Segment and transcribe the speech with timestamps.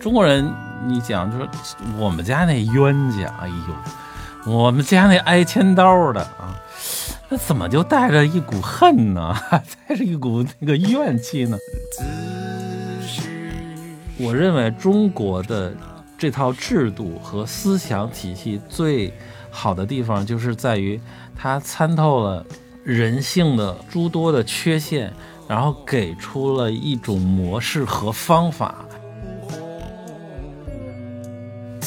[0.00, 0.54] 中国人，
[0.86, 1.48] 你讲就是
[1.98, 6.54] 我们家那冤家，哎呦，我们家那挨千刀的啊，
[7.28, 9.34] 那怎么就带着一股恨呢？
[9.88, 11.58] 带着一股那个怨气呢？
[14.18, 15.72] 我认为中国的
[16.16, 19.12] 这套制度和思想体系最
[19.50, 21.00] 好的地方，就是在于
[21.36, 22.46] 它参透了
[22.84, 25.12] 人性的诸多的缺陷，
[25.48, 28.76] 然后给出了一种模式和方法。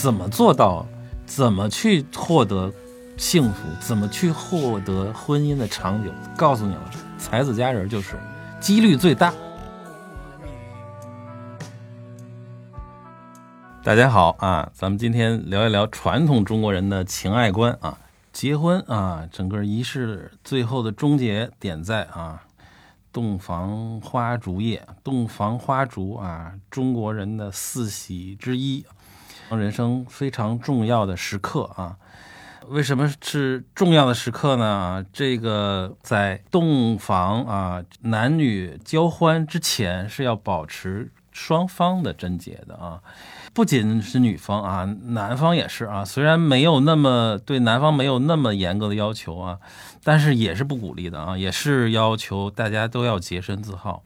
[0.02, 0.84] 怎么做到？
[1.28, 2.74] 怎么去获得
[3.18, 3.60] 幸福？
[3.80, 6.10] 怎么去获得婚姻的长久？
[6.36, 8.16] 告诉你了，才子佳人就是
[8.60, 9.32] 几率最大。
[13.84, 17.96] 大家好啊，咱们今天聊一聊传统中国人的情爱观啊。
[18.34, 22.42] 结婚啊，整个仪式最后的终结点在啊，
[23.14, 24.84] 洞房花烛夜。
[25.04, 28.84] 洞房花烛啊，中国人的四喜之一。
[29.58, 31.98] 人生非常重要的时刻啊，
[32.68, 35.06] 为什么是重要的时刻呢？
[35.12, 43.02] 这个在洞房啊，男女交欢之前是要保持双方的贞洁的啊，
[43.54, 46.06] 不仅是女方啊，男方也是啊。
[46.06, 49.58] 虽然没有那么对男方没有那么严格的要求啊，
[50.04, 54.04] 但是也是不鼓励的啊，也是要求大家都要洁身自好。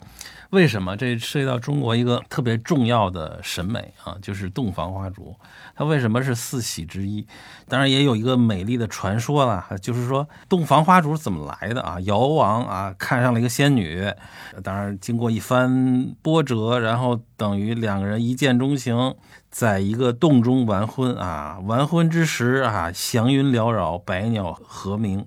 [0.52, 4.16] 为什么这涉及到中国一个特别重要的审美啊？
[4.22, 5.36] 就是洞房花烛，
[5.76, 7.26] 它为什么是四喜之一？
[7.68, 12.00] 当然也有一个美丽的传说了，就是说洞房花烛怎么来的啊？
[12.02, 14.10] 尧王啊看上了一个仙女，
[14.64, 19.16] 当然经过一番波折，然后等于两个人一见钟情，
[19.50, 21.58] 在一个洞中完婚啊。
[21.66, 25.26] 完婚之时啊，祥云缭绕，百鸟和鸣，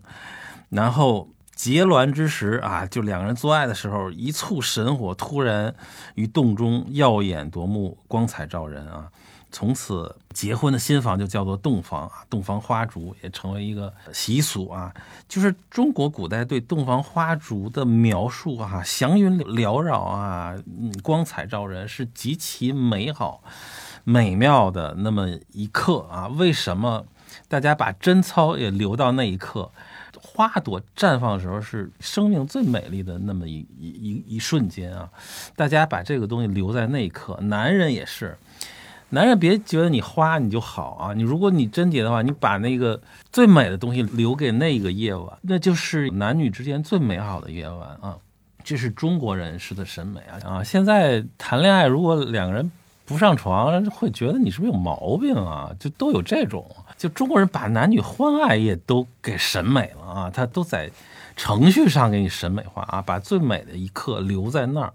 [0.71, 1.29] 然后。
[1.59, 5.75] 结鸾之时啊，就两个人做爱的时候，一簇神火突然
[6.15, 9.11] 于洞中耀眼夺目，光彩照人啊！
[9.51, 14.95] 从此结婚的新房就叫做洞房啊，洞房花烛也成为一个习俗啊。
[15.29, 20.55] 就是中国古代对洞房花烛的描述啊，祥云缭绕啊，
[21.03, 23.43] 光彩照人，是极其美好、
[24.05, 26.29] 美妙的那么一刻啊。
[26.29, 27.05] 为什么
[27.49, 29.73] 大家把贞操也留到那一刻？
[30.21, 35.09] 花朵绽放的时候是生命最美丽的那么一一一一瞬间啊！
[35.57, 37.39] 大家把这个东西留在那一刻。
[37.43, 38.37] 男人也是，
[39.11, 41.15] 男人别觉得你花你就好啊！
[41.15, 43.01] 你如果你贞洁的话，你把那个
[43.33, 48.17] 最美的东西留给那个夜晚，那就是男女之间最美好的夜晚啊！
[48.65, 50.37] 这是中国人式的审美啊！
[50.45, 52.71] 啊，现在谈恋爱如果两个人
[53.07, 55.75] 不上床，会觉得你是不是有毛病啊？
[55.79, 56.67] 就都有这种。
[56.99, 60.91] 就中国人把男女欢爱也都给审美了啊，他都在
[61.37, 64.93] 程序上给你审美化啊，把最美的一刻留在那儿，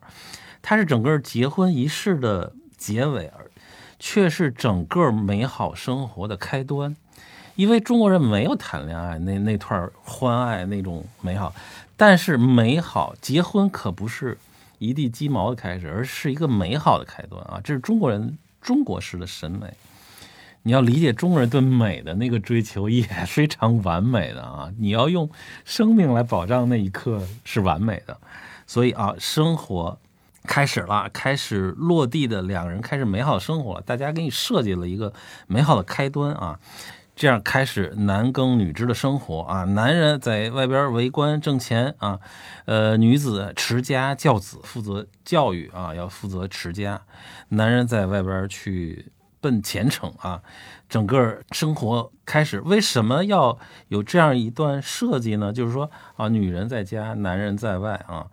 [0.62, 3.50] 它是整个结婚仪式的结尾，而
[3.97, 6.94] 却是整个美好生活的开端。
[7.56, 11.53] 因为中国人没有谈恋爱那那段欢爱那种美好，
[11.96, 14.38] 但是美好结婚可不是
[14.80, 17.62] 一地鸡毛的开始，而是一个美好的开端啊！
[17.63, 19.74] 这是中国人中国式的审美。
[20.66, 24.72] 你要理解中国人对美的那个追求也非常完美的啊！
[24.79, 25.29] 你要用
[25.66, 28.18] 生命来保障那一刻是完美的，
[28.66, 30.00] 所以啊，生活
[30.44, 35.12] 开始了，开始落地的两个人开始美好生活，大家给你设计了一个
[35.47, 36.57] 美好的开端啊，
[37.13, 42.22] 这样开始男耕女织的生活啊，男人在外边为官挣钱啊，
[42.63, 47.01] 呃，女子持家教子，负责教育啊，要负责持家，
[47.50, 49.12] 男人在外边去。
[49.44, 50.42] 奔前程啊，
[50.88, 52.62] 整个生活开始。
[52.62, 53.59] 为什么要
[53.90, 55.52] 有这样一段设计呢？
[55.52, 58.26] 就是说啊，女人在家，男人在外啊，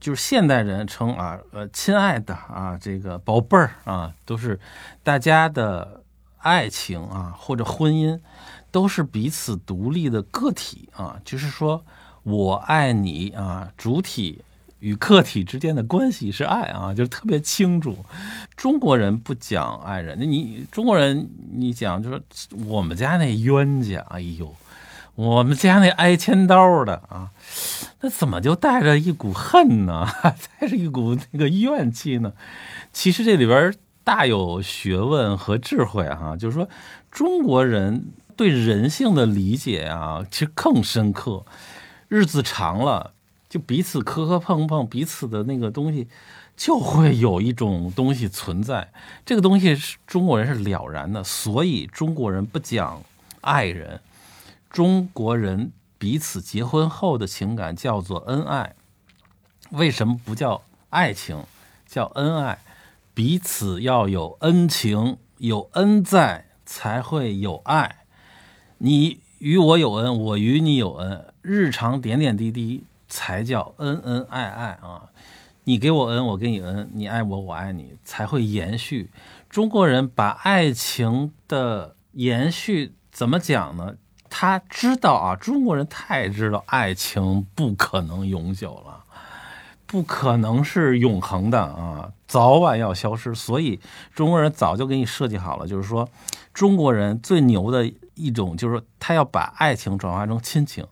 [0.00, 4.58] 就是现代人称啊，呃，亲爱的啊，这个宝贝儿啊，都是
[5.02, 6.02] 大家的
[6.38, 8.18] 爱情啊，或者婚姻，
[8.70, 11.84] 都是彼此独立的个体啊，就是说
[12.22, 14.42] 我爱你啊，主体。
[14.84, 17.96] 与客体之间的关系是爱啊，就是特别清楚。
[18.54, 22.20] 中国人不讲爱人，那你中国人你讲就是
[22.66, 24.54] 我们家那冤家，哎呦，
[25.14, 27.30] 我们家那挨千刀的啊，
[28.02, 30.06] 那怎么就带着一股恨呢？
[30.60, 32.34] 带着一股那个怨气呢？
[32.92, 36.68] 其实这里边大有学问和智慧哈，就是说
[37.10, 41.46] 中国人对人性的理解啊，其实更深刻。
[42.08, 43.12] 日子长了。
[43.54, 46.08] 就彼此磕磕碰碰，彼此的那个东西，
[46.56, 48.92] 就会有一种东西存在。
[49.24, 53.00] 这个东西是中国人是了然的，所以中国人不讲
[53.42, 54.00] 爱人，
[54.68, 58.74] 中国人彼此结婚后的情感叫做恩爱。
[59.70, 61.44] 为什么不叫爱情，
[61.86, 62.58] 叫恩爱？
[63.14, 67.98] 彼此要有恩情，有恩在才会有爱。
[68.78, 72.82] 你与我有恩，我与你有恩，日常点点滴滴
[73.14, 75.04] 才叫恩恩爱爱啊！
[75.62, 79.12] 你给我恩，我给你恩，你爱我，我爱你，才会延续。
[79.48, 83.94] 中国人把爱情的延续怎么讲呢？
[84.28, 89.04] 他知道啊，中国人太知道爱情不可能永久了，
[89.86, 93.32] 不可能是永恒的啊，早晚要消失。
[93.32, 93.78] 所以
[94.12, 96.08] 中国人早就给你设计好了，就是说，
[96.52, 100.84] 中国人最牛的一种，就是说他要把爱情转化成亲情，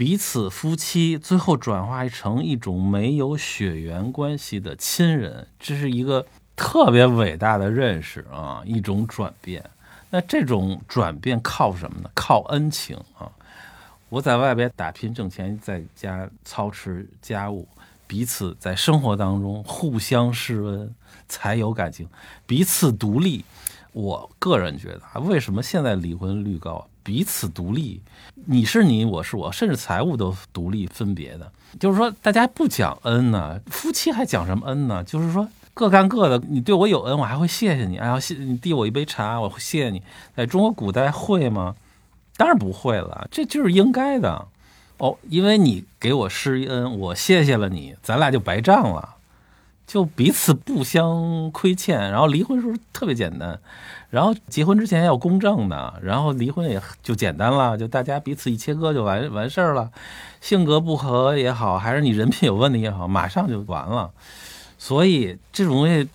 [0.00, 6.24] 彼此夫妻，最后转化成一种没有血缘关系的亲人，这是一个
[6.56, 9.62] 特别伟大的认识啊，一种转变。
[10.08, 12.10] 那这种转变靠什么呢？
[12.14, 13.28] 靠恩情啊！
[14.08, 17.68] 我在外边打拼挣钱，在家操持家务，
[18.06, 20.94] 彼此在生活当中互相施恩，
[21.28, 22.08] 才有感情。
[22.46, 23.44] 彼此独立，
[23.92, 26.86] 我个人觉得啊，为什么现在离婚率高？
[27.02, 28.00] 彼此独立，
[28.46, 31.50] 你是你，我是我，甚至财务都独立分别的。
[31.78, 35.02] 就是说，大家不讲恩呢，夫妻还讲什么恩呢？
[35.04, 35.48] 就是说。
[35.72, 37.96] 各干各的，你对我有恩，我还会谢谢你。
[37.96, 40.02] 哎呀，谢你递我一杯茶，我会谢谢你。
[40.36, 41.74] 在中国古代会吗？
[42.36, 44.48] 当然不会了，这就是应该的。
[44.98, 49.14] 哦，因为你给我施恩，我谢谢了你，咱俩就白账了，
[49.90, 51.98] 就彼此不相亏欠。
[52.12, 53.58] 然后离婚时候特别简单，
[54.08, 59.90] 然后结婚之前要公证的，然后离婚也就简单了，就大家彼此一切割就完完事儿了。
[60.40, 64.12] 性格不合也好，还是你人品有问题也好，马上就完了。
[64.78, 66.08] 所以这种东西，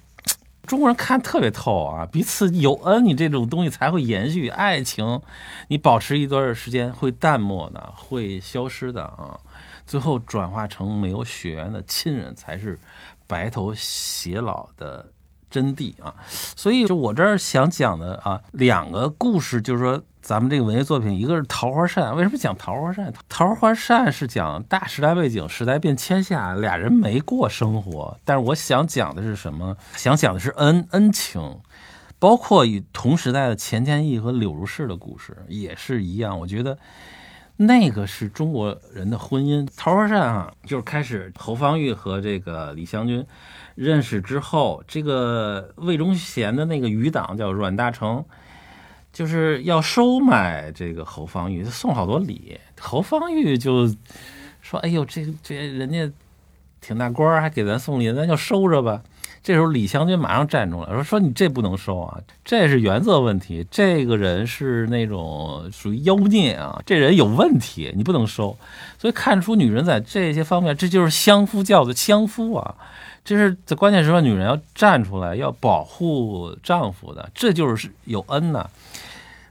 [0.66, 5.19] 中国人看特别透啊，彼此有恩，你这种东西才会延续爱情。
[5.68, 9.38] 你保持一段时间会淡漠的，会消失的啊，
[9.86, 12.80] 最后转化成没有血缘的亲人，才是
[13.27, 15.12] 白头偕老的
[15.50, 16.16] 真谛啊。
[16.56, 20.04] 所以，就我这儿想讲的啊，两个故事，就是说。
[20.25, 23.13] 咱们这个文学作品，一个是《桃花扇》，为什么讲《桃花扇》？
[23.30, 28.19] 《桃花扇》是讲大时代背景，时代变迁下，俩人没过生活。
[28.25, 29.77] 但是我想讲的是什么？
[29.95, 31.60] 想讲的是恩恩情，
[32.18, 36.39] 包括与同时代的钱谦益和柳如是的故事也是一样。
[36.39, 36.75] 我觉得
[37.57, 39.65] 那个是中国人的婚姻。
[39.77, 43.25] 《桃花扇》啊，就是开始侯方域和这个李香君
[43.75, 48.23] 认识之后，这个魏忠贤的那个余党叫阮大铖。
[49.13, 52.59] 就是要收买这个侯方域，送好多礼。
[52.77, 53.87] 侯方域就
[54.59, 56.11] 说：“哎呦，这这人家
[56.81, 59.01] 挺大官，还给咱送礼，咱就收着吧。”
[59.45, 63.63] 这时候李香君马上站出来说：“说你这不能收啊，这是原则问题。
[63.69, 68.57] 这个人是那种属于妖孽啊，这人有问题，你不能收。
[68.97, 72.74] 所以看出女人在这些方面，这就是相夫教子，相夫啊。”
[73.24, 78.68] 这是在关键时候，女人要站出来，要保护丈夫的，这就是有恩呐。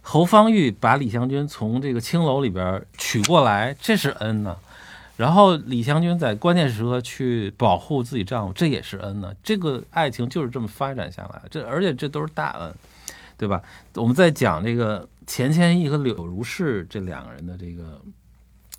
[0.02, 4.56] 侯方域把李香君从这个青楼里边娶过来，这是恩呐。
[5.16, 9.32] 然后李香君在关键时刻去保护自己丈夫，这也是恩呐。
[9.42, 12.74] 这个爱情就是这么发展下来，这而且这都是大恩，
[13.36, 13.62] 对吧？
[13.94, 18.00] 我们在讲这个钱谦益和柳如是这两个人的这个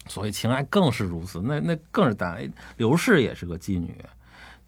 [0.08, 2.52] 所谓情爱，更是如此，那那更是大恩。
[2.78, 3.96] 柳如是也是个妓女。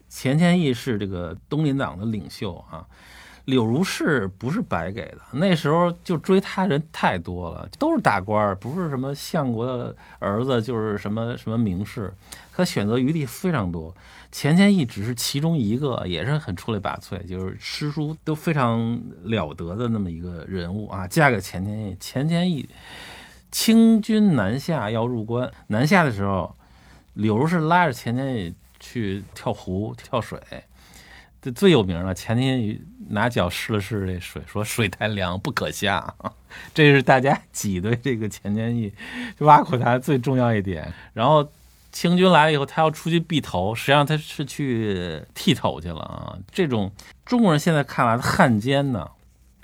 [0.08, 2.86] 钱谦益是这个东林党的领袖啊，
[3.48, 5.18] 柳如是不是白给的？
[5.32, 12.12] 那时候就追他人太多了，都是大官，不是什么相国的儿子，就是什么什么名士，
[12.52, 13.94] 他选择余地非常多。
[14.30, 21.06] 钱谦益只是其中一个，也是很出类拔萃，就是诗书都非常了得的那么一个人物啊。
[21.06, 22.68] 嫁给钱谦益，钱谦益
[23.50, 26.54] 清军南下要入关，南下的时候，
[27.14, 28.54] 柳如是拉着钱谦益。
[28.80, 30.38] 去跳湖跳水，
[31.40, 32.12] 这最有名了。
[32.14, 32.78] 前天
[33.10, 36.14] 拿脚试了试这水，说水太凉不可下。
[36.74, 38.92] 这是大家挤兑这个钱谦益
[39.38, 40.92] 挖苦他最重要一点。
[41.12, 41.48] 然后
[41.92, 46.36] 清军来了以后，他要出去避头，实际上他是去剃头去了啊。
[46.50, 46.90] 这种
[47.24, 49.08] 中国人现在看来的汉奸呢，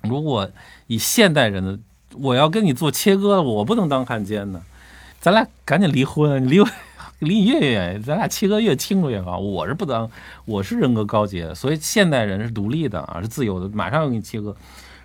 [0.02, 0.49] 如果
[0.87, 1.78] 以现代人的，
[2.12, 4.62] 我要跟你做切割，我不能当汉奸呢。
[5.21, 6.59] 咱俩赶紧离婚，离。
[6.59, 6.64] 离
[7.21, 9.38] 离你越远，咱俩切割越清楚越好。
[9.38, 10.11] 我是不当，
[10.44, 14.54] 我是人格高洁，所以现代人是独立的啊，是自由的，马上要给你切割。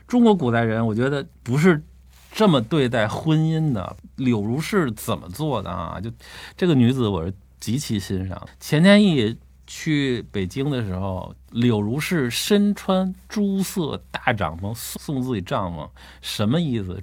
[0.08, 1.82] 中国古代人，我觉得不是
[2.32, 3.96] 这么对待婚姻的。
[4.16, 6.00] 柳如是怎么做的啊？
[6.02, 6.12] 就
[6.58, 8.42] 这个女子，我是极其欣赏。
[8.60, 9.38] 钱谦益
[9.68, 15.88] 去北京的时候，柳如是身穿朱色大帐篷送自己帐篷，
[16.22, 17.02] 什么意思？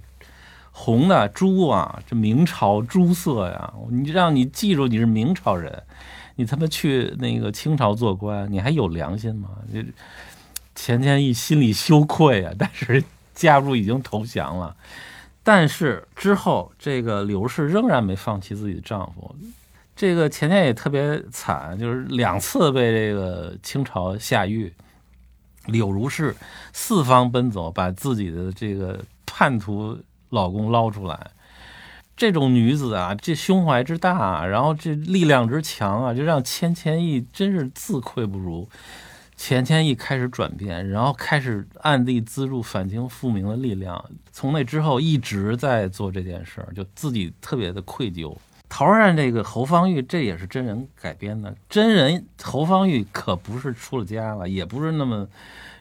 [0.79, 3.73] 红的朱啊，这明朝朱色呀！
[3.89, 5.83] 你让你记住你是明朝人，
[6.35, 9.49] 你他妈去那个清朝做官，你还有良心吗？
[9.73, 9.83] 这
[10.75, 13.03] 钱谦益心里羞愧啊， 但是
[13.35, 14.77] 家主已经投降了。
[15.43, 19.35] 但是之后，这个柳如是仍然没放弃自己的丈夫。
[19.97, 24.71] 这个钱谦益特别惨，就是两次被这个清朝下狱。
[25.65, 26.37] 柳如是
[26.75, 29.99] 四方奔走，把自己的这个叛徒
[30.31, 31.31] 老公捞出来。
[32.17, 38.67] 这种女子啊，这胸怀之大，然后这力量之强啊，就让钱谦益真是自愧不如。
[39.37, 44.03] 钱谦益开始转变，然后开始暗地资助反清复明的力量。
[44.33, 48.35] 从那之后一直在做这件事儿，就自己特别的愧疚。
[48.67, 51.55] 陶然这个侯方域，这也是真人改编的。
[51.69, 55.29] 真人侯方域可不是出了家了，也不是那么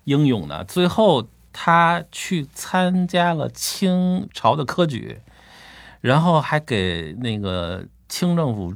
[0.03, 0.61] 英勇的。
[0.65, 1.25] 最后
[1.57, 5.19] 他去参加了清朝的科举。
[6.01, 8.75] 然后还给那个清政府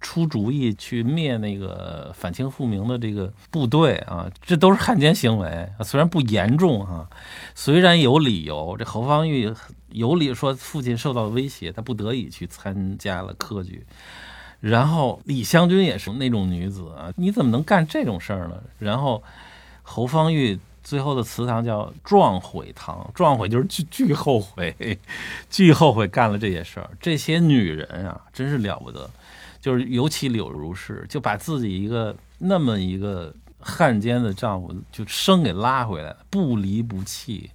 [0.00, 5.68] 出主意去灭那个反清复明的这个部队啊，这都是汉奸行为。
[5.84, 7.08] 虽然不严重哈，
[7.54, 9.54] 虽然有理由，这侯方域
[9.90, 13.86] 有理说父亲受到威胁，他不得已去参加了科举。
[14.58, 18.60] 然后李香君也是那种女子啊，你怎么能干这种事儿呢？
[18.80, 19.22] 然后
[19.84, 20.58] 侯方域。
[20.82, 24.98] 最后的祠堂叫壮悔堂，壮悔就是巨巨后悔，
[25.50, 26.90] 巨后悔干了这些事儿。
[27.00, 29.08] 这些女人啊，真是了不得，
[29.60, 37.50] 就是尤其柳如是，就把自己一个那么一个汉奸的丈夫，就生给拉回来了，不离不弃。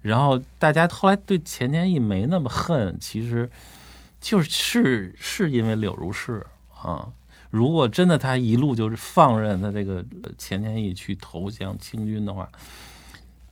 [0.00, 3.48] 然后大家后来对钱谦益没那么恨，其实
[4.20, 6.44] 就是是因为柳如是
[6.82, 7.08] 啊。
[7.52, 10.02] 如果真的他一路就是放任他这个
[10.38, 12.48] 钱谦益去投降清军的话，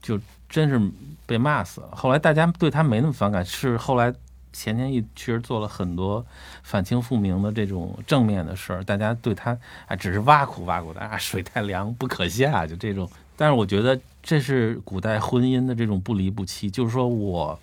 [0.01, 0.81] 就真是
[1.27, 1.89] 被骂死了。
[1.95, 4.11] 后来大家对他没那么反感，是后来
[4.51, 6.25] 钱谦益确实做了很多
[6.63, 9.55] 反清复明的这种正面的事儿，大家对他
[9.85, 13.07] 啊只是挖苦挖苦的啊，水太凉不可下，就这种。
[13.37, 17.59] 但是我觉得这是古代婚姻的这种不离不弃，就是说我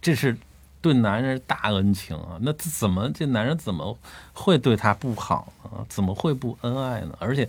[0.00, 0.34] 这是。
[0.82, 3.96] 对男人大恩情啊，那怎么这男人怎么
[4.34, 5.86] 会对她不好呢？
[5.88, 7.16] 怎么会不恩爱呢？
[7.20, 7.48] 而且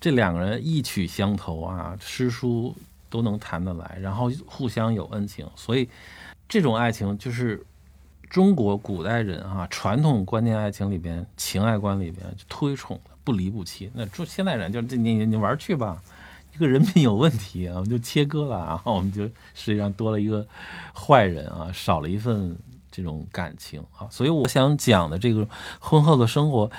[0.00, 2.74] 这两个人意趣相投啊，诗书
[3.10, 5.88] 都能谈得来，然后互相有恩情，所以
[6.48, 7.60] 这种爱情就是
[8.30, 13.90] 中国古代人啊传统观念爱情里边情爱观里边推崇的不离不弃。
[13.92, 16.00] 那中现代人就这你你玩去吧。
[16.54, 19.22] 一个人品有问题啊，我们就切割了，然后我们就
[19.54, 20.46] 实际上多了一个
[20.94, 22.56] 坏人啊，少了一份
[22.90, 24.06] 这种感情啊。
[24.10, 26.70] 所以我想讲的这个婚后的生活，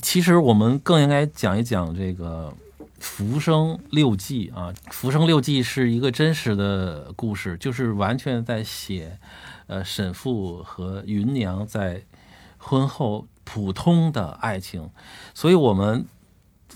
[0.00, 2.52] 其实我们更应该讲一讲这个
[2.98, 9.18] 《浮生六记》啊，《浮生六记》是一个真实的故事，就是完全在写
[9.66, 12.02] 呃沈复和芸娘在
[12.56, 14.88] 婚后普通的爱情，
[15.34, 16.06] 所以我们。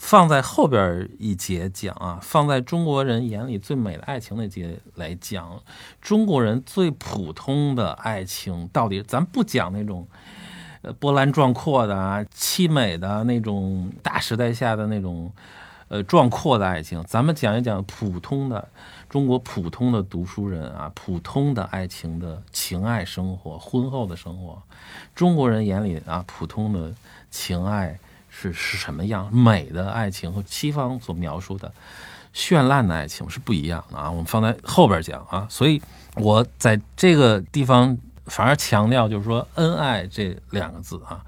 [0.02, 5.62] 放在后边一节讲啊，放在中国人眼里最美的爱情那节来讲，
[6.00, 9.00] 中国人最普通的爱情到底？
[9.00, 10.06] 咱不讲那种，
[10.82, 15.32] 呃，波澜壮阔的啊，凄美的那种大时代下的那种，
[15.86, 17.00] 呃，壮阔的爱情。
[17.04, 18.68] 咱们讲一讲普通的
[19.08, 24.60] 中国普通的读书人啊，普通的爱情的情爱生活，婚后的生活，
[25.14, 26.92] 中国人眼里啊，普通的
[27.30, 27.96] 情爱。
[28.34, 31.70] 是是什么样美的爱情和西方所描述的
[32.34, 34.10] 绚烂的爱情是不一样的啊！
[34.10, 35.80] 我们放在后边讲啊，所以
[36.16, 41.22] 我在这个地方反而强调就是说恩爱这两个字啊，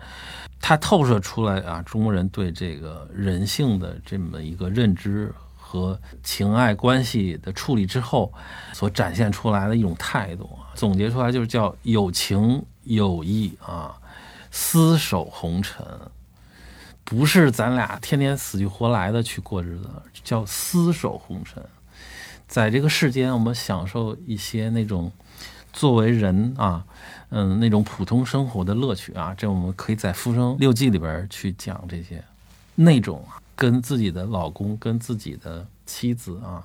[0.62, 8.32] 它透射出来啊，中国人对这个人性的这么一个认知和情爱关系的处理之后
[8.73, 13.94] 所展现出来的一种态度啊，总结出来就是叫有情有义啊，
[14.50, 15.84] 厮守红尘。
[17.04, 19.90] 不是咱俩天天死去活来的去过日子，
[20.25, 21.62] 叫厮守红尘。
[22.49, 25.12] 在这个世间，我们享受一些那种
[25.73, 26.84] 作为人啊，
[27.30, 29.34] 嗯，那种普通生活的乐趣啊。
[29.37, 32.23] 这我们可以在《浮生六记》里边去讲这些，
[32.75, 36.64] 那种跟自己的老公、跟自己的妻子啊。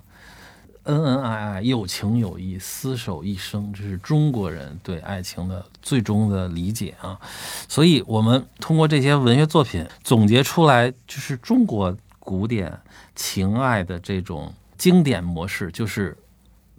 [0.89, 7.19] 恩恩爱爱，有情有义，厮守一生，这是中国人对爱情的最终的理解啊！
[7.67, 12.75] 所以，我们通过这些文学作品总结出来，就是中国古典
[13.15, 16.17] 情爱的这种经典模式，就是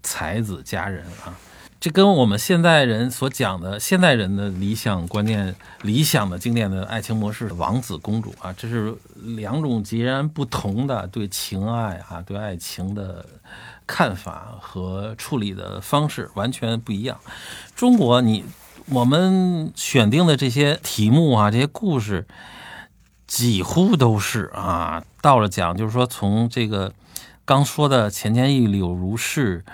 [0.02, 1.38] 才子佳人啊！
[1.80, 13.26] 这跟我们现代人所讲的现代人的理想观念、理想的经典的爱情模式，王子公主啊，这是两种截然不同的对情爱啊、对爱情的。
[13.86, 17.18] 看法和处理的方式完全不一样。
[17.74, 18.44] 中国，你
[18.86, 22.24] 我们选定的这些题目啊，这些故事
[23.26, 26.92] 几乎都是啊，到了讲就是说从这个
[27.50, 29.58] 刚说的《钱谦益柳如是》《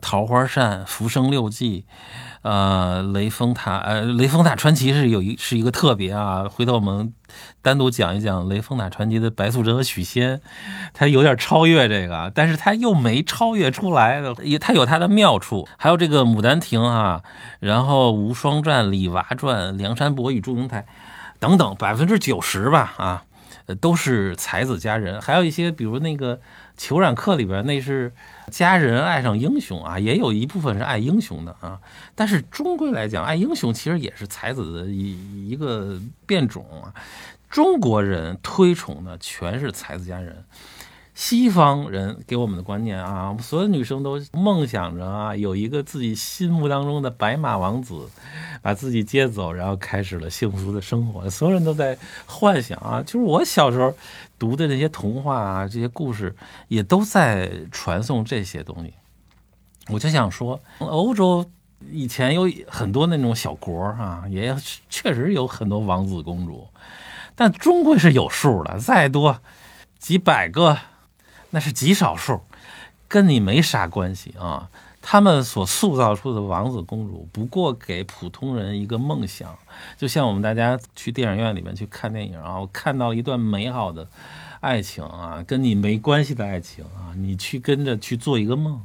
[0.00, 1.84] 桃花扇》《浮生六记》。
[2.42, 7.14] 呃，雷峰塔，呃，雷峰塔传奇是有一是一个特别啊，回头我们
[7.62, 10.40] 单独讲一讲雷峰塔传奇的白素贞和许仙，
[10.92, 15.68] 他有点超越这个，但是他又没超越出来，也他有他的妙处。
[15.78, 17.22] 还有这个《牡丹亭》啊，
[17.60, 20.80] 然后《无双传》《李娃传》《梁山伯与祝英台》
[21.38, 23.22] 等等，百分之九十吧啊，
[23.66, 26.40] 呃都是才子佳人，还有一些比如那个。
[26.76, 28.10] 裘染客里边那是
[28.50, 31.78] 佳人爱上英雄啊，也有一部分是爱英雄的啊。
[32.14, 36.88] 但是终归来讲，爱英雄其实也是才子的一一个变种啊。
[37.50, 40.42] 中国人推崇的全是才子佳人。
[41.20, 48.08] 西方人给我们的观念啊，我们所有女生都梦想着啊，有一个自己心目当中的白马王子，
[48.62, 51.28] 把自己接走，然后开始了幸福的生活。
[51.28, 53.94] 所有人都在幻想啊，就是我小时候
[54.38, 56.34] 读的那些童话啊，这些故事
[56.68, 58.94] 也都在传颂这些东西。
[59.88, 61.44] 我就想说，欧洲
[61.90, 64.56] 以前有很多那种小国啊，也
[64.88, 66.66] 确实有很多王子公主，
[67.34, 69.38] 但终归是有数的，再多
[69.98, 70.78] 几百个。
[71.50, 72.40] 那是极少数，
[73.08, 74.70] 跟你没啥关系啊。
[75.02, 79.56] 他们所塑造出的王子公主，不过给普通人一个梦想。
[79.96, 84.06] 就像我们大家去电影院里面去看电影啊，我看到一段美好的
[84.60, 88.84] 爱情啊，跟你没关系的爱情啊，你去跟着去做一个梦，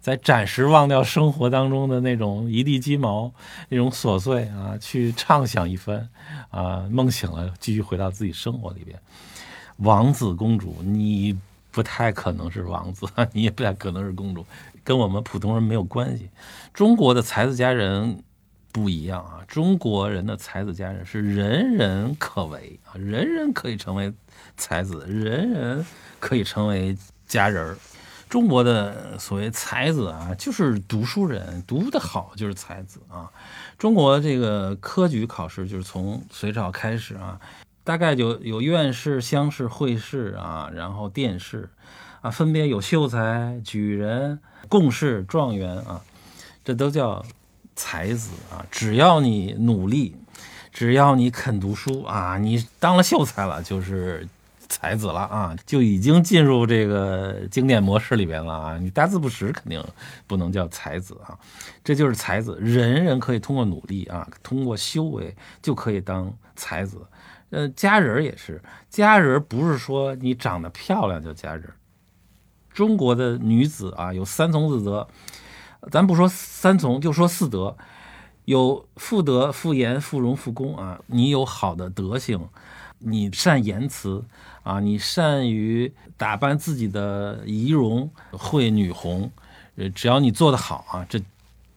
[0.00, 3.30] 在暂时忘掉生活当中的那种一地鸡毛、
[3.68, 6.08] 那种琐碎啊，去畅想一番
[6.48, 8.98] 啊，梦醒了继续回到自己生活里边。
[9.76, 11.38] 王子公主，你。
[11.70, 14.44] 不太可能是王子， 你也不太可能是公主，
[14.82, 16.28] 跟我们普通人没有关系。
[16.74, 18.22] 中国的才子佳人
[18.72, 24.12] 不一样啊，中国人的才子佳人是人人可为啊，人人可以成为
[24.56, 25.86] 才子，人人
[26.18, 26.96] 可以成为
[27.26, 27.76] 佳人。
[28.28, 33.28] 中国的所谓才子啊，就是读书人，读得好就是才子啊。
[33.76, 37.40] 中国这个科举考试就是从隋朝开始啊。
[37.82, 41.70] 大概就有院士、乡试、会试啊，然后殿试，
[42.20, 44.38] 啊，分别有秀才、举人、
[44.68, 46.02] 贡士、状元啊，
[46.62, 47.24] 这都叫
[47.74, 48.64] 才子啊。
[48.70, 50.14] 只要你努力，
[50.72, 54.28] 只要你肯读书啊，你当了秀才了，就是
[54.68, 58.78] 才子了啊，就已经进入这个经典模式里边了啊。
[58.78, 59.82] 你大字不识，肯定
[60.26, 61.36] 不能叫才子啊。
[61.82, 66.98] 这就是才子，人人可以通过努力啊，通过修为就可以当才子。
[67.50, 71.68] 呃，佳人也是，佳人不是说你长得漂亮叫佳人。
[72.72, 75.06] 中国的女子啊，有三从四德，
[75.90, 77.76] 咱不说三从，就说四德，
[78.44, 81.00] 有妇德、妇言、妇容、妇功啊。
[81.06, 82.48] 你有好的德行，
[82.98, 84.24] 你善言辞
[84.62, 89.30] 啊，你善于打扮自己的仪容，会女红，
[89.74, 91.20] 呃，只要你做得好啊，这。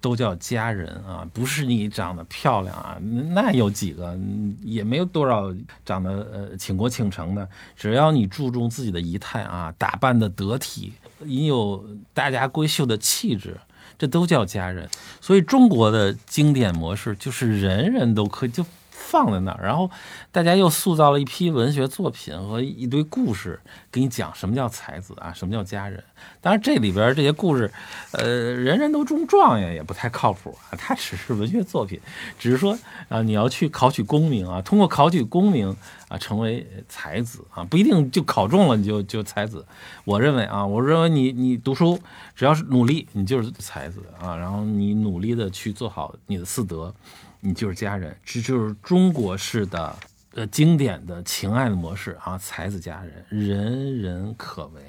[0.03, 2.97] 都叫佳人啊，不是你长得漂亮啊，
[3.33, 4.19] 那有几个
[4.61, 5.49] 也没有多少
[5.85, 11.81] 长得呃倾国倾城的，只要你注重自己的仪态啊，打扮的得体，你有
[12.13, 13.57] 大家闺秀的气质，
[13.97, 14.89] 这都叫佳人。
[15.21, 18.65] 所以中国的经典模式就是人人都可以就。
[18.95, 19.91] 放在那儿，然后
[20.31, 23.59] 大家又塑造了一批文学作品和一堆故事，
[23.93, 26.03] 给你讲什么叫才子啊，什么叫佳人。
[26.41, 27.71] 当然，这里边这些故事，
[28.13, 30.73] 呃，人人都中状元也不太靠谱啊。
[30.75, 31.99] 它只是文学作品，
[32.39, 32.75] 只是说
[33.08, 35.77] 啊，你要去考取功名啊，通过考取功名
[36.08, 39.63] 啊，成为才子啊，不一定就考中了你就就才子。
[40.03, 41.99] 我认为啊，我认为你你读书
[42.36, 44.36] 只要是努力，你就是才子啊。
[44.36, 46.91] 然后你努力的去做好你的四德。
[47.45, 49.93] 你就是家人，这就是中国式的
[50.35, 54.81] 呃经典的情爱的模式啊，才子佳人，人人可为。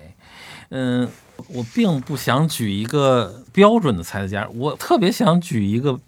[0.71, 1.09] 嗯，
[1.49, 6.01] 我并不想举一个标准的才子佳人，我特别想举一个。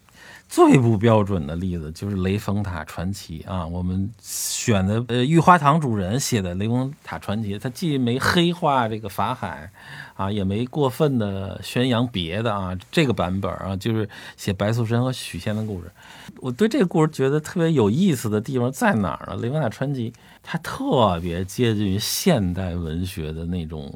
[0.48, 9.70] 最不标准的例子就是《雷峰塔传奇》啊，我们选的呃玉花堂主人写的《雷峰塔传奇》，他既没黑化这个法海，
[10.14, 15.90] 啊，也没过分的宣扬别的啊，这个版本啊，就是写白素贞和许仙的故事。
[16.38, 19.38] 我对这个故事觉得特别有意思的地方在哪儿呢？
[19.42, 20.10] 《雷峰塔传奇》
[20.42, 23.92] 它特别接近于现代文学的那种。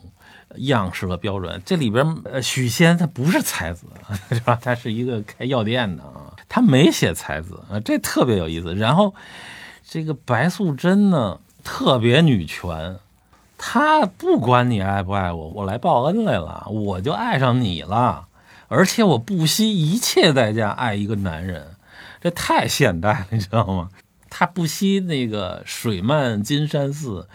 [0.56, 3.86] 样式和标准，这里边呃，许仙他不是才子，
[4.34, 4.58] 是吧？
[4.60, 6.19] 他是一个开药店的啊，
[6.50, 8.74] 他没写才子啊，这特别有意思。
[8.74, 9.14] 然后
[9.88, 12.98] 这个白素贞呢，特别女权，
[13.56, 18.26] 她不管你爱不爱我，我来报恩来了，我就爱上你了，
[18.68, 21.76] 而且我不惜一切代价爱一个男人，
[22.20, 23.88] 这太现代了，你知道吗？
[24.40, 27.28] 他不惜那个水漫金山寺，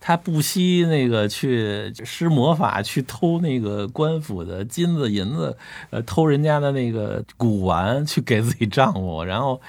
[0.00, 5.56] 他不惜那个去施魔法去偷那个官府的金子银子，
[5.90, 9.60] 呃，偷人家的那个古玩去给自己丈夫，然后。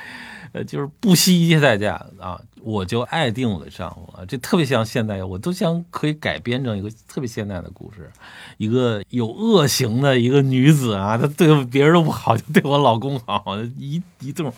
[0.52, 8.10] 呃，就是不惜一切代价啊，我就爱定我的丈夫啊，这特别像现代，我都想可以改编成一个特别现代的故事，
[8.58, 13.44] 一个有恶行的一个女子啊，她对别人都不好，就对我老公好，
[13.78, 14.54] 一一动，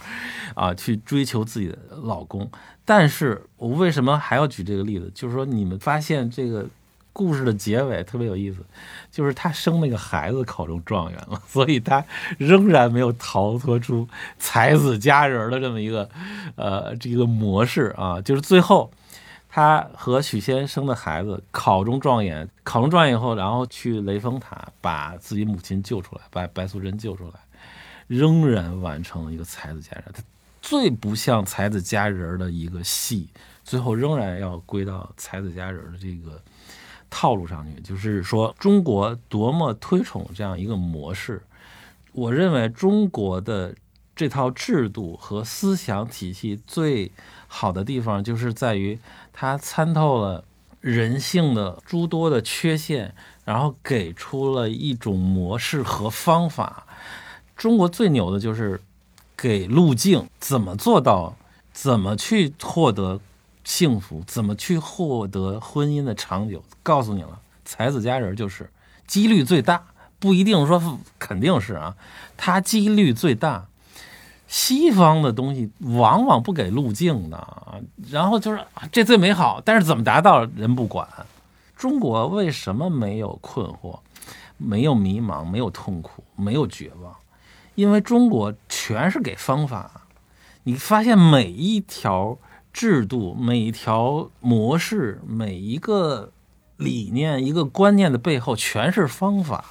[0.56, 2.49] 啊，去追求自己的老公。
[2.86, 5.12] 但是我为什么还要举这个例子？
[5.13, 6.65] 就是说，你们发现这个。
[7.13, 8.65] 故事的结尾特别有意思，
[9.12, 12.04] 就是他生那个孩子考中状元了， 所以他
[12.38, 14.08] 仍然没有逃脱出
[14.39, 16.10] 才子佳人的这么一个
[16.56, 18.21] 呃这个模式啊。
[18.21, 18.89] 就是最后
[19.50, 27.34] 他和许仙生的孩子考中状元，考中状元以后，然后去雷峰塔把自己母亲救出来，把白素贞救出来，
[28.08, 30.06] 仍然完成了一个才子佳人。
[30.13, 30.24] 他
[30.62, 33.28] 最不像才子佳人的一个戏，
[33.65, 36.41] 最后仍然要归到才子佳人的这个。
[37.12, 41.43] 套路上去，就是说中国多么推崇这样一个模式。
[42.13, 43.76] 我认为中国的
[44.15, 47.12] 这套制度和思想体系最
[47.47, 48.97] 好的地方，就是在于
[49.32, 50.43] 它参透了
[50.80, 53.13] 人性的诸多的缺陷，
[53.45, 56.88] 然后给出了一种模式和方法。
[57.56, 58.82] 中国最牛的就是
[59.38, 61.36] 给路径，怎么做到，
[61.71, 63.19] 怎么去获得。
[63.63, 66.63] 幸福怎么去获得婚姻的长久？
[66.82, 68.69] 告诉你了，才子佳人就是
[69.06, 69.84] 几率最大，
[70.19, 71.95] 不一定说肯定是啊，
[72.36, 73.67] 它几率最大。
[74.47, 77.47] 西方的东西往往不给路径的，
[78.10, 78.60] 然后就是
[78.91, 81.08] 这最美好，但是怎么达到人不管。
[81.78, 84.00] 中国为什么没有困惑，
[84.58, 87.15] 没有迷茫，没有痛苦，没有绝望？
[87.76, 90.02] 因为中国全是给方法。
[90.63, 92.38] 你发现每一条。
[92.73, 96.31] 制度每一条模式，每一个
[96.77, 99.63] 理念、一个观念的背后，全是方法。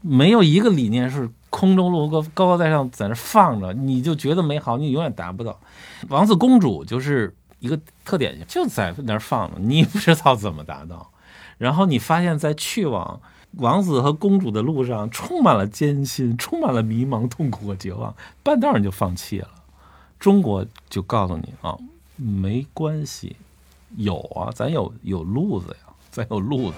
[0.00, 5.60] 没有一个理念是空中楼阁、高高在上在那放着，你就觉得美好，你永远达不到。
[6.08, 11.10] 王子公主就是一个特点，就在那儿放着，你不知道怎么达到。
[11.58, 13.20] 然后你发现，在去往
[13.58, 19.48] 王子和公主的路上，充满了艰辛，充满了迷茫、痛苦和绝望，半道你就放弃了。
[20.18, 21.78] 中国就告诉你啊。
[22.16, 23.36] 没关系，
[23.96, 26.76] 有啊，咱有有路子呀，咱有路子。